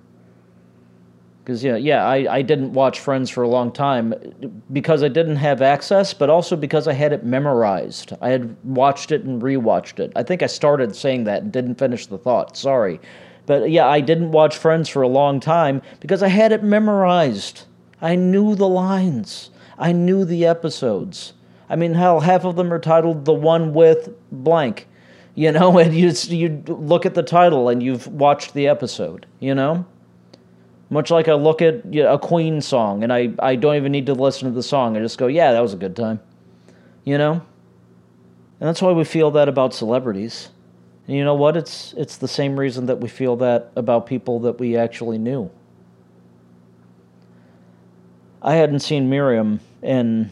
[1.42, 4.14] because, yeah, yeah, I, I didn't watch Friends for a long time
[4.72, 8.12] because I didn't have access, but also because I had it memorized.
[8.20, 10.12] I had watched it and rewatched it.
[10.14, 12.56] I think I started saying that and didn't finish the thought.
[12.56, 13.00] Sorry.
[13.46, 17.64] But yeah, I didn't watch Friends for a long time because I had it memorized.
[18.00, 21.32] I knew the lines, I knew the episodes.
[21.68, 24.86] I mean, hell, half of them are titled The One with Blank,
[25.34, 29.54] you know, and you, you look at the title and you've watched the episode, you
[29.54, 29.86] know?
[30.92, 33.92] Much like I look at you know, a Queen song and I, I don't even
[33.92, 34.94] need to listen to the song.
[34.94, 36.20] I just go, yeah, that was a good time.
[37.02, 37.32] You know?
[37.32, 40.50] And that's why we feel that about celebrities.
[41.06, 41.56] And you know what?
[41.56, 45.50] It's, it's the same reason that we feel that about people that we actually knew.
[48.42, 50.28] I hadn't seen Miriam in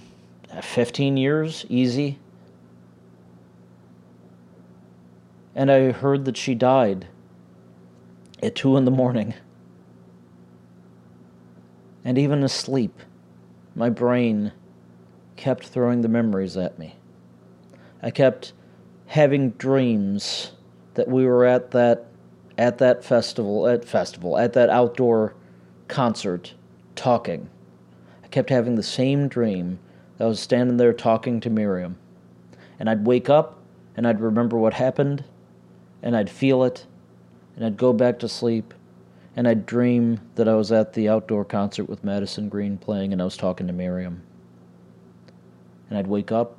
[0.61, 2.19] 15 years, easy.
[5.55, 7.07] And I heard that she died
[8.43, 9.33] at 2 in the morning.
[12.05, 12.99] And even asleep,
[13.75, 14.53] my brain
[15.37, 16.97] kept throwing the memories at me.
[18.03, 18.53] I kept
[19.07, 20.53] having dreams
[20.95, 22.07] that we were at that
[22.59, 25.35] at that festival at festival at that outdoor
[25.89, 26.55] concert
[26.95, 27.49] talking.
[28.23, 29.79] I kept having the same dream
[30.17, 31.99] that I was standing there talking to Miriam.
[32.79, 33.59] And I'd wake up
[33.97, 35.25] and I'd remember what happened
[36.03, 36.87] and I'd feel it
[37.57, 38.75] and I'd go back to sleep
[39.37, 43.23] and I'd dream that I was at the outdoor concert with Madison Green playing and
[43.23, 44.23] I was talking to Miriam.
[45.89, 46.57] And I'd wake up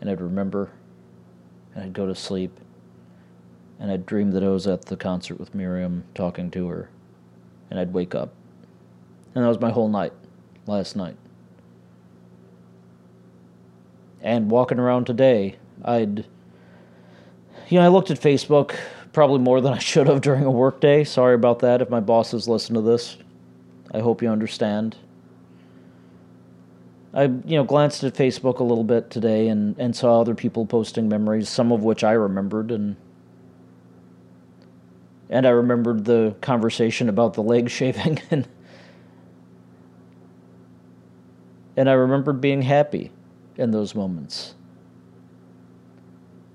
[0.00, 0.70] and I'd remember
[1.74, 2.58] and I'd go to sleep
[3.78, 6.90] and I'd dream that I was at the concert with Miriam talking to her
[7.70, 8.32] and I'd wake up.
[9.34, 10.12] And that was my whole night
[10.66, 11.16] last night.
[14.22, 16.24] And walking around today, I'd
[17.68, 18.76] you know, I looked at Facebook
[19.14, 21.04] probably more than I should have during a workday.
[21.04, 23.16] Sorry about that if my bosses listen to this.
[23.92, 24.96] I hope you understand.
[27.14, 30.66] I you know glanced at Facebook a little bit today and, and saw other people
[30.66, 32.96] posting memories, some of which I remembered and
[35.30, 38.48] and I remembered the conversation about the leg shaving and
[41.76, 43.12] and I remembered being happy
[43.56, 44.54] in those moments.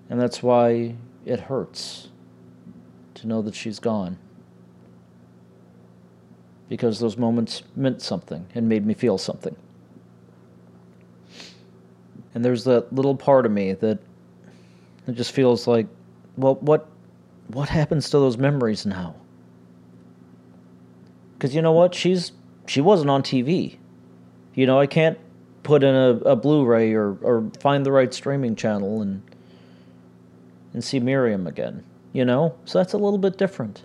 [0.10, 0.96] And that's why
[1.26, 2.09] it hurts
[3.22, 4.18] to know that she's gone.
[6.68, 9.56] Because those moments meant something and made me feel something.
[12.34, 14.00] And there's that little part of me that
[15.08, 15.88] it just feels like,
[16.38, 16.88] well, what
[17.48, 19.16] what happens to those memories now?
[21.34, 21.96] Because you know what?
[21.96, 22.32] She's
[22.68, 23.78] she wasn't on TV.
[24.54, 25.18] You know, I can't
[25.64, 29.24] put in a, a Blu-ray or, or find the right streaming channel and
[30.74, 32.56] and see Miriam again you know?
[32.66, 33.84] So that's a little bit different.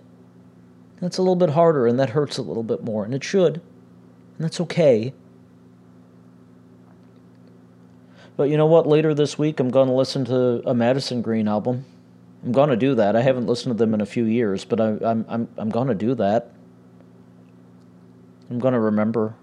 [1.01, 3.55] That's a little bit harder, and that hurts a little bit more, and it should.
[3.55, 5.13] And that's okay.
[8.37, 8.87] But you know what?
[8.87, 11.85] Later this week, I'm going to listen to a Madison Green album.
[12.43, 13.15] I'm going to do that.
[13.15, 15.69] I haven't listened to them in a few years, but I, am I'm, I'm, I'm
[15.69, 16.51] going to do that.
[18.49, 19.35] I'm going to remember.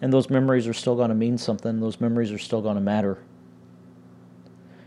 [0.00, 1.80] And those memories are still going to mean something.
[1.80, 3.18] Those memories are still going to matter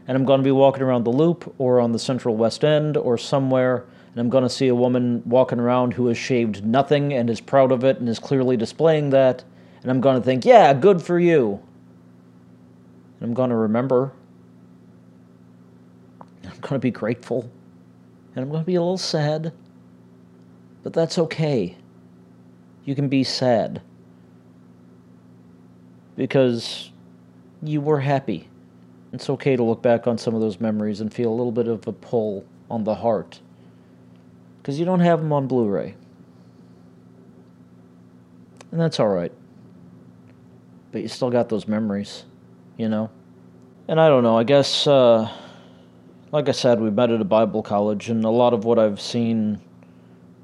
[0.08, 2.98] and I'm going to be walking around the loop or on the central west end
[2.98, 7.14] or somewhere, and I'm going to see a woman walking around who has shaved nothing
[7.14, 9.44] and is proud of it and is clearly displaying that,
[9.82, 11.60] and I'm going to think, yeah, good for you.
[13.20, 14.12] And I'm going to remember.
[16.22, 17.50] I'm going to be grateful.
[18.36, 19.54] And I'm going to be a little sad.
[20.84, 21.78] But that's okay.
[22.84, 23.82] You can be sad.
[26.16, 26.92] Because
[27.64, 28.50] you were happy
[29.16, 31.68] it's okay to look back on some of those memories and feel a little bit
[31.68, 33.40] of a pull on the heart.
[34.62, 35.96] Because you don't have them on Blu ray.
[38.72, 39.32] And that's alright.
[40.92, 42.26] But you still got those memories,
[42.78, 43.10] you know?
[43.88, 45.32] And I don't know, I guess, uh,
[46.32, 49.00] like I said, we met at a Bible college, and a lot of what I've
[49.00, 49.62] seen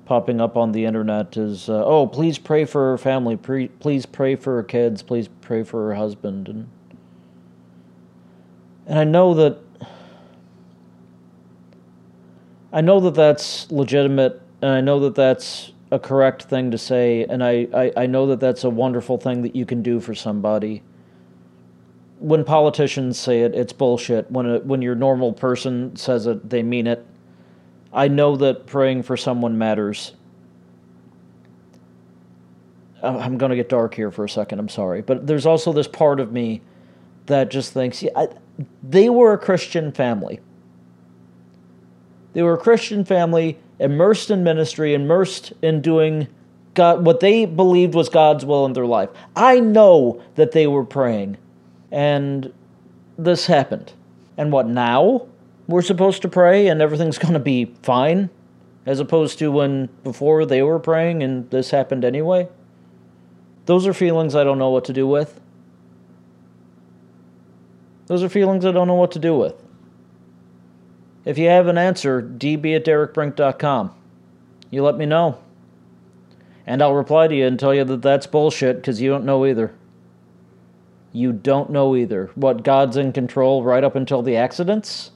[0.05, 4.05] popping up on the internet is, uh, oh, please pray for her family, pre- please
[4.05, 6.47] pray for her kids, please pray for her husband.
[6.47, 6.69] And
[8.88, 9.57] and I know that
[12.73, 17.25] I know that that's legitimate, and I know that that's a correct thing to say,
[17.25, 20.15] and I, I, I know that that's a wonderful thing that you can do for
[20.15, 20.84] somebody.
[22.19, 24.32] When politicians say it, it's bullshit.
[24.32, 27.05] When a, when your normal person says it, they mean it.
[27.91, 30.13] I know that praying for someone matters.
[33.03, 34.59] I'm going to get dark here for a second.
[34.59, 35.01] I'm sorry.
[35.01, 36.61] But there's also this part of me
[37.25, 38.27] that just thinks, yeah, I,
[38.84, 40.39] they were a Christian family.
[42.34, 46.28] They were a Christian family immersed in ministry, immersed in doing
[46.74, 49.09] God, what they believed was God's will in their life.
[49.36, 51.38] I know that they were praying,
[51.91, 52.53] and
[53.18, 53.91] this happened.
[54.38, 55.28] And what now?
[55.68, 58.30] We're supposed to pray and everything's going to be fine,
[58.86, 62.47] as opposed to when before they were praying and this happened anyway?
[63.66, 65.40] Those are feelings I don't know what to do with.
[68.12, 69.55] Those are feelings I don't know what to do with.
[71.24, 73.95] If you have an answer, db at derekbrink.com.
[74.70, 75.38] You let me know.
[76.68, 79.45] And I'll reply to you and tell you that that's bullshit because you don't know
[79.45, 79.74] either.
[81.14, 82.32] You don't know either.
[82.36, 85.12] What, God's in control right up until the accidents?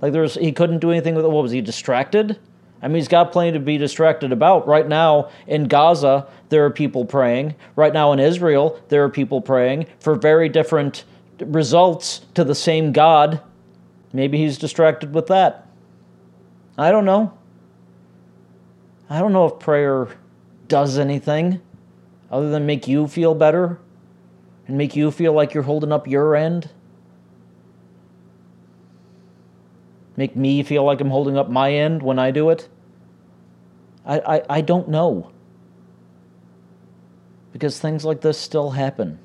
[0.00, 1.30] Like, there's, he couldn't do anything with it.
[1.30, 2.38] What was he distracted?
[2.80, 4.66] I mean, he's got plenty to be distracted about.
[4.66, 7.56] Right now in Gaza, there are people praying.
[7.76, 11.04] Right now in Israel, there are people praying for very different
[11.46, 13.40] results to the same God.
[14.12, 15.66] Maybe he's distracted with that.
[16.76, 17.32] I don't know.
[19.08, 20.08] I don't know if prayer
[20.68, 21.60] does anything
[22.30, 23.78] other than make you feel better
[24.66, 26.70] and make you feel like you're holding up your end.
[30.16, 32.68] Make me feel like I'm holding up my end when I do it.
[34.04, 35.30] I, I, I don't know.
[37.52, 39.18] Because things like this still happen.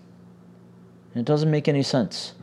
[1.17, 2.33] And it doesn't make any sense.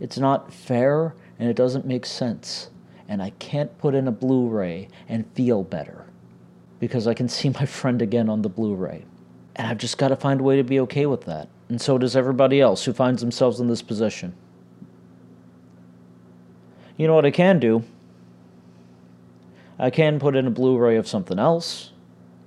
[0.00, 2.70] It's not fair and it doesn't make sense.
[3.06, 6.06] And I can't put in a Blu ray and feel better
[6.80, 9.04] because I can see my friend again on the Blu ray.
[9.56, 11.50] And I've just got to find a way to be okay with that.
[11.68, 14.34] And so does everybody else who finds themselves in this position.
[16.96, 17.84] You know what I can do?
[19.78, 21.92] I can put in a Blu ray of something else.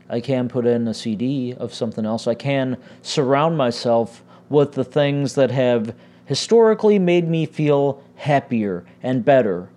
[0.10, 2.26] I can put in a CD of something else.
[2.26, 5.96] I can surround myself with the things that have
[6.26, 9.70] historically made me feel happier and better.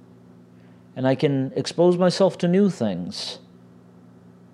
[0.96, 3.38] And I can expose myself to new things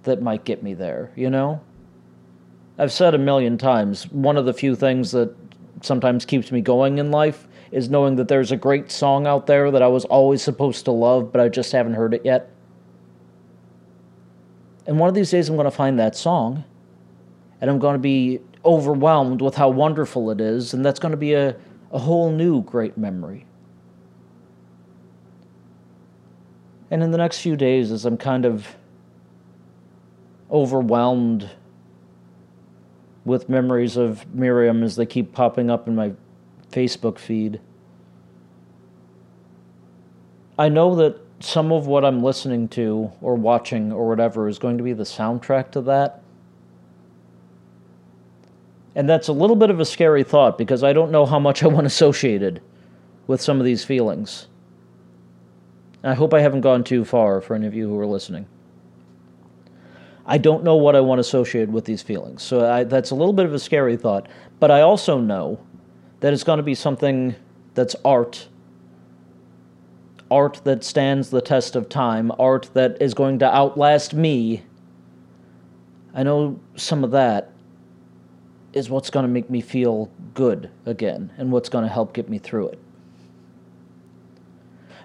[0.04, 1.60] that might get me there, you know?
[2.78, 5.34] I've said a million times, one of the few things that
[5.82, 9.70] sometimes keeps me going in life is knowing that there's a great song out there
[9.70, 12.50] that I was always supposed to love, but I just haven't heard it yet.
[14.86, 16.64] And one of these days I'm going to find that song,
[17.60, 21.16] and I'm going to be overwhelmed with how wonderful it is, and that's going to
[21.18, 21.56] be a,
[21.90, 23.46] a whole new great memory.
[26.90, 28.76] And in the next few days, as I'm kind of
[30.50, 31.50] overwhelmed
[33.24, 36.12] with memories of Miriam as they keep popping up in my
[36.70, 37.60] Facebook feed.
[40.58, 44.78] I know that some of what I'm listening to or watching or whatever is going
[44.78, 46.22] to be the soundtrack to that.
[48.98, 51.62] And that's a little bit of a scary thought because I don't know how much
[51.62, 52.60] I want associated
[53.28, 54.48] with some of these feelings.
[56.02, 58.46] I hope I haven't gone too far for any of you who are listening.
[60.26, 62.42] I don't know what I want associated with these feelings.
[62.42, 64.26] So I, that's a little bit of a scary thought.
[64.58, 65.60] But I also know
[66.18, 67.36] that it's going to be something
[67.74, 68.48] that's art.
[70.28, 72.32] Art that stands the test of time.
[72.36, 74.64] Art that is going to outlast me.
[76.12, 77.52] I know some of that
[78.72, 82.28] is what's going to make me feel good again and what's going to help get
[82.28, 82.78] me through it.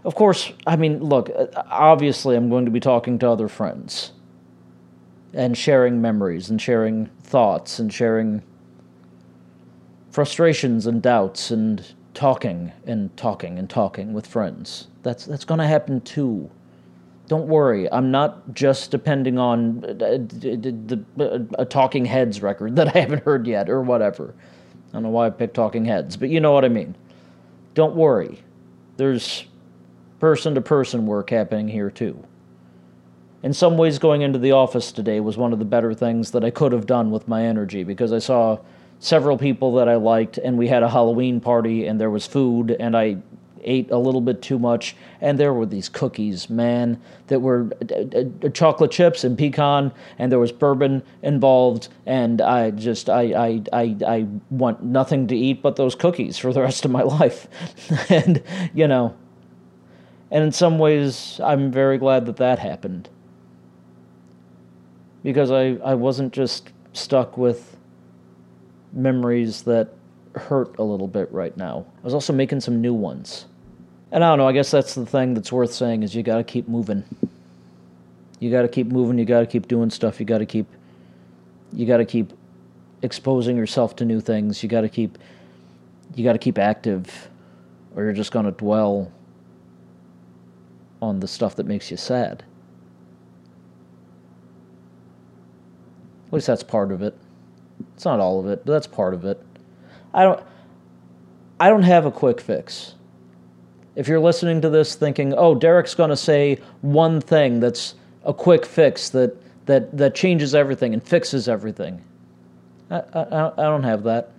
[0.04, 4.12] Of course, I mean, look, uh, obviously, I'm going to be talking to other friends
[5.34, 8.42] and sharing memories and sharing thoughts and sharing
[10.12, 14.88] frustrations and doubts and talking and talking and talking with friends.
[15.04, 16.50] That's that's going to happen too.
[17.34, 22.96] Don't worry, I'm not just depending on uh, a, uh, a, Talking Heads record that
[22.96, 24.36] I haven't heard yet or whatever.
[24.38, 26.96] I don't know why I picked Talking Heads, but you know what I mean.
[27.74, 28.44] Don't worry,
[28.98, 29.46] there's
[30.20, 32.24] person to person work happening here too
[33.42, 36.46] in some ways, going into the office today was one of the better things that
[36.46, 38.60] I could have done with my energy because I saw
[39.00, 42.78] several people that I liked, and we had a Halloween party, and there was food,
[42.80, 43.18] and I
[43.64, 48.20] ate a little bit too much, and there were these cookies, man, that were uh,
[48.46, 53.64] uh, chocolate chips and pecan, and there was bourbon involved, and I just I I
[53.74, 57.48] I, I want nothing to eat but those cookies for the rest of my life,
[58.10, 58.44] and
[58.74, 59.16] you know,
[60.32, 63.10] and in some ways, I'm very glad that that happened
[65.24, 67.78] because I, I wasn't just stuck with
[68.92, 69.90] memories that
[70.36, 71.86] hurt a little bit right now.
[72.00, 73.46] I was also making some new ones.
[74.14, 76.38] And I don't know, I guess that's the thing that's worth saying is you got
[76.38, 77.04] to keep moving.
[78.40, 79.18] You got to keep moving.
[79.18, 80.20] You got to keep doing stuff.
[80.20, 80.68] You got to keep.
[81.72, 82.32] You got to keep
[83.02, 84.62] exposing yourself to new things.
[84.62, 85.18] You got to keep.
[86.14, 87.28] You got to keep active,
[87.96, 89.12] or you're just going to dwell
[91.02, 92.44] on the stuff that makes you sad.
[96.28, 97.18] At least that's part of it.
[97.96, 99.44] It's not all of it, but that's part of it.
[100.14, 100.44] I don't
[101.60, 102.94] I don't have a quick fix.
[103.96, 108.34] If you're listening to this thinking, "Oh, Derek's going to say one thing that's a
[108.34, 109.36] quick fix that
[109.66, 112.02] that that changes everything and fixes everything."
[112.90, 114.32] I I, I don't have that.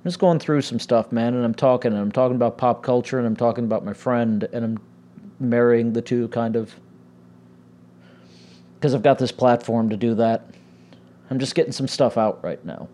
[0.00, 2.82] I'm just going through some stuff, man, and I'm talking and I'm talking about pop
[2.82, 4.78] culture and I'm talking about my friend and I'm
[5.38, 6.74] marrying the two kind of
[8.76, 10.46] because I've got this platform to do that.
[11.28, 12.88] I'm just getting some stuff out right now.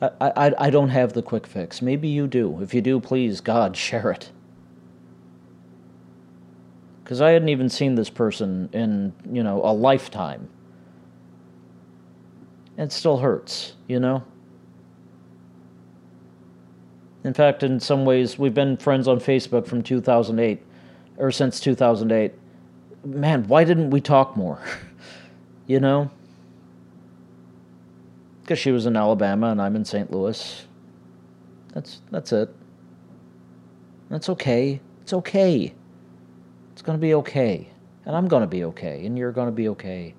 [0.00, 1.82] I, I, I don't have the quick fix.
[1.82, 2.60] Maybe you do.
[2.62, 4.30] If you do, please, God, share it.
[7.02, 10.48] Because I hadn't even seen this person in, you know, a lifetime.
[12.76, 14.22] It still hurts, you know?
[17.24, 20.62] In fact, in some ways, we've been friends on Facebook from 2008,
[21.16, 22.32] or since 2008.
[23.04, 24.62] Man, why didn't we talk more?
[25.66, 26.10] you know?
[28.48, 30.10] Because she was in Alabama and I'm in St.
[30.10, 30.64] Louis.
[31.74, 32.48] That's, that's it.
[34.08, 34.80] That's okay.
[35.02, 35.74] It's okay.
[36.72, 37.68] It's going to be okay.
[38.06, 39.04] And I'm going to be okay.
[39.04, 40.14] And you're going to be okay.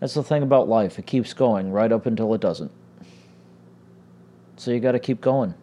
[0.00, 0.98] That's the thing about life.
[0.98, 2.72] It keeps going right up until it doesn't.
[4.56, 5.54] So you got to keep going,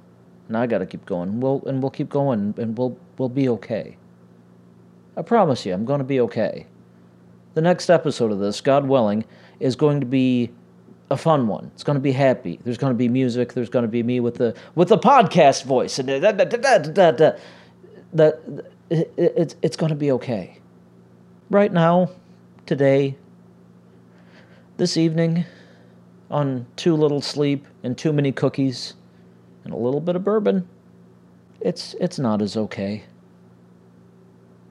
[0.48, 1.42] and I got to keep going.
[1.42, 3.98] We'll and we'll keep going, and we'll we'll be okay.
[5.18, 6.68] I promise you, I'm going to be okay.
[7.54, 9.26] The next episode of this, God willing,
[9.60, 10.52] is going to be
[11.10, 11.72] a fun one.
[11.74, 12.60] It's going to be happy.
[12.64, 13.54] There's going to be music.
[13.54, 17.40] There's going to be me with the with the podcast voice, and that that
[18.14, 18.40] that
[18.90, 20.60] it's it's going to be okay.
[21.50, 22.10] Right now,
[22.66, 23.16] today,
[24.78, 25.46] this evening,
[26.32, 28.96] on too little sleep and too many cookies
[29.64, 30.68] and a little bit of bourbon,
[31.62, 33.04] it's it's not as okay.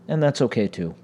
[0.09, 0.95] And that's okay too.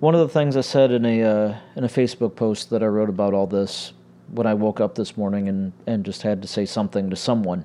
[0.00, 2.86] One of the things I said in a uh, in a Facebook post that I
[2.86, 3.92] wrote about all this
[4.30, 7.64] when I woke up this morning and, and just had to say something to someone.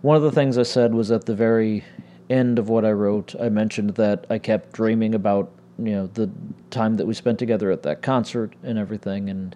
[0.00, 1.84] One of the things I said was at the very
[2.30, 6.30] end of what I wrote, I mentioned that I kept dreaming about you know the
[6.70, 9.28] time that we spent together at that concert and everything.
[9.28, 9.54] And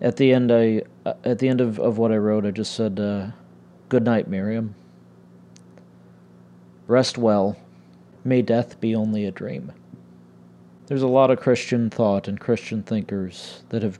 [0.00, 2.74] at the end i uh, at the end of, of what i wrote i just
[2.74, 3.26] said uh,
[3.90, 4.74] good night miriam.
[6.86, 7.58] Rest well
[8.24, 9.72] may death be only a dream
[10.86, 13.98] there's a lot of christian thought and christian thinkers that have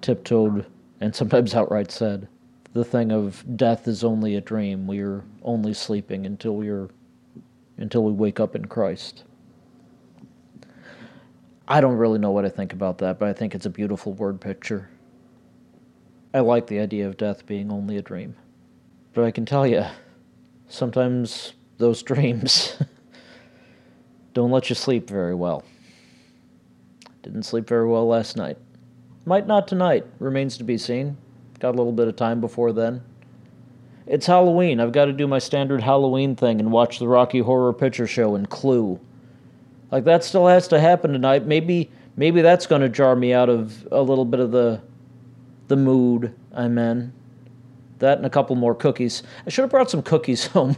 [0.00, 0.66] tiptoed
[1.00, 2.28] and sometimes outright said
[2.72, 6.88] the thing of death is only a dream we are only sleeping until we are
[7.76, 9.24] until we wake up in christ
[11.72, 14.12] I don't really know what I think about that, but I think it's a beautiful
[14.12, 14.90] word picture.
[16.34, 18.36] I like the idea of death being only a dream.
[19.14, 19.84] But I can tell you,
[20.68, 22.76] sometimes those dreams
[24.34, 25.64] don't let you sleep very well.
[27.22, 28.58] Didn't sleep very well last night.
[29.24, 31.16] Might not tonight, remains to be seen.
[31.60, 33.02] Got a little bit of time before then.
[34.06, 34.80] It's Halloween.
[34.80, 38.34] I've got to do my standard Halloween thing and watch the Rocky Horror Picture Show
[38.34, 38.98] and Clue.
[39.92, 41.46] Like that still has to happen tonight.
[41.46, 44.80] Maybe maybe that's going to jar me out of a little bit of the
[45.68, 47.12] the mood I'm in.
[48.00, 49.22] That and a couple more cookies.
[49.46, 50.76] I should have brought some cookies home.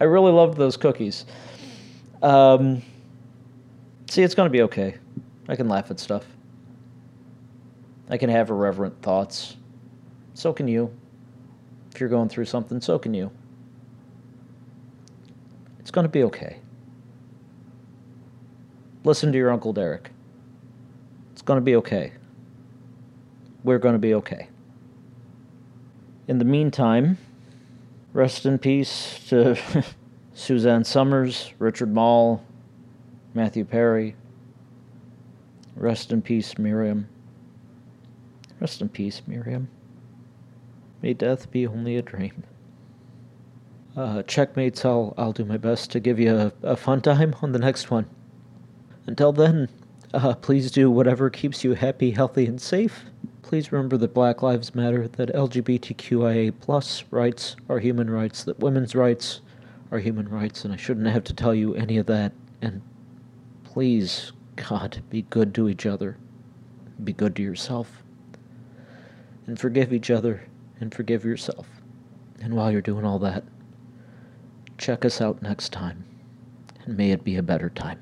[0.00, 1.26] I really loved those cookies.
[2.22, 2.82] Um,
[4.08, 4.96] see, it's going to be okay.
[5.48, 6.24] I can laugh at stuff.
[8.08, 9.56] I can have irreverent thoughts.
[10.34, 10.92] So can you.
[11.92, 13.30] If you're going through something, so can you.
[15.78, 16.58] It's going to be okay.
[19.04, 20.10] Listen to your Uncle Derek.
[21.32, 22.12] It's going to be okay.
[23.64, 24.48] We're going to be okay.
[26.28, 27.18] In the meantime,
[28.12, 29.58] rest in peace to
[30.40, 32.42] Suzanne Somers, Richard Moll,
[33.34, 34.16] Matthew Perry.
[35.76, 37.06] Rest in peace, Miriam.
[38.58, 39.68] Rest in peace, Miriam.
[41.02, 42.44] May death be only a dream.
[43.94, 47.52] Uh, checkmates, I'll, I'll do my best to give you a, a fun time on
[47.52, 48.06] the next one.
[49.06, 49.68] Until then,
[50.14, 53.04] uh, please do whatever keeps you happy, healthy, and safe.
[53.42, 58.94] Please remember that Black Lives Matter, that LGBTQIA plus rights are human rights, that women's
[58.94, 59.42] rights
[59.90, 62.32] are human rights, and I shouldn't have to tell you any of that.
[62.62, 62.82] And
[63.64, 66.16] please, God, be good to each other.
[67.02, 68.02] Be good to yourself.
[69.46, 70.46] And forgive each other
[70.80, 71.66] and forgive yourself.
[72.40, 73.44] And while you're doing all that,
[74.78, 76.04] check us out next time,
[76.84, 78.00] and may it be a better time.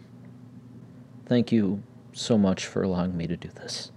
[1.27, 1.83] Thank you
[2.13, 3.91] so much for allowing me to do this.